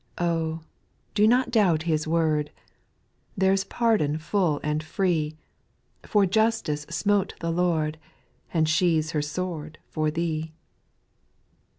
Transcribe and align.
Oh! 0.17 0.61
do 1.13 1.27
not 1.27 1.51
doubt 1.51 1.83
His 1.83 2.07
word, 2.07 2.49
There 3.37 3.55
's 3.55 3.63
pardon 3.63 4.17
full 4.17 4.59
and 4.63 4.81
free. 4.81 5.37
For 6.07 6.25
justice 6.25 6.87
smote 6.89 7.35
the 7.39 7.51
Lord, 7.51 7.99
And 8.51 8.67
sheathes 8.67 9.11
her 9.11 9.21
sword 9.21 9.77
for 9.91 10.09
thee. 10.09 10.53